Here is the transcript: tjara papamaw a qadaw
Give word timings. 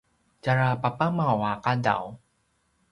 tjara 0.41 0.69
papamaw 0.81 1.39
a 1.51 1.53
qadaw 1.63 2.05